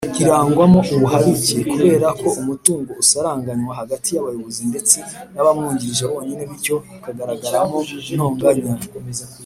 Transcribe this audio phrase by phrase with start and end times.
[0.23, 4.97] irangwamo ubuharike kubera ko umutungo usaranganywa hagati yabayozi ndetse
[5.33, 7.77] nabamwungirije bonyine bityo hakagaragaramo
[8.11, 8.71] intonganya.